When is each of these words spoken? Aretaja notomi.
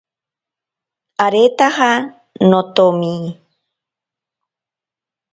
Aretaja 1.25 1.89
notomi. 2.49 3.11